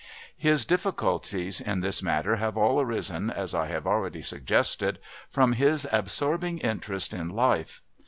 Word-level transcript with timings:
His 0.35 0.65
difficulties 0.65 1.61
in 1.61 1.81
this 1.81 2.01
matter 2.01 2.37
have 2.37 2.57
all 2.57 2.81
arisen, 2.81 3.29
as 3.29 3.53
I 3.53 3.67
have 3.67 3.85
already 3.85 4.23
suggested, 4.23 4.97
from 5.29 5.53
his 5.53 5.87
absorbing 5.91 6.57
interest 6.57 7.13
in 7.13 7.29
life. 7.29 7.83